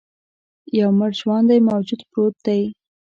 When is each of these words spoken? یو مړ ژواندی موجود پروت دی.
یو 0.79 0.89
مړ 0.97 1.11
ژواندی 1.19 1.59
موجود 1.69 2.01
پروت 2.09 2.35
دی. 2.45 2.61